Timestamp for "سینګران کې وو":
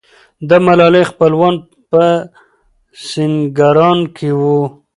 3.09-4.59